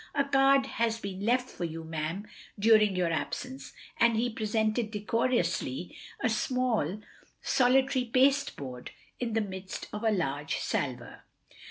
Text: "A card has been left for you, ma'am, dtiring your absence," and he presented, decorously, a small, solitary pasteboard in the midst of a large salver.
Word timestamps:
"A 0.15 0.23
card 0.23 0.65
has 0.65 0.99
been 0.99 1.19
left 1.23 1.47
for 1.47 1.63
you, 1.63 1.83
ma'am, 1.83 2.25
dtiring 2.59 2.97
your 2.97 3.11
absence," 3.13 3.71
and 3.97 4.17
he 4.17 4.31
presented, 4.31 4.89
decorously, 4.89 5.95
a 6.21 6.27
small, 6.27 6.99
solitary 7.43 8.05
pasteboard 8.05 8.89
in 9.19 9.33
the 9.33 9.41
midst 9.41 9.85
of 9.93 10.03
a 10.03 10.09
large 10.09 10.57
salver. 10.57 11.25